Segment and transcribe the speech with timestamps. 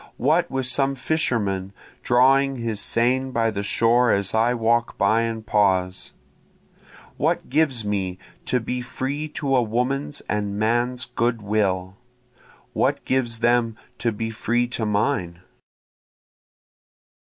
[0.17, 5.45] What with some fisherman drawing his seine by the shore as I walk by and
[5.45, 6.13] pause?
[7.17, 11.97] What gives me to be free to a woman's and man's good will?
[12.73, 15.41] what gives them to be free to mine?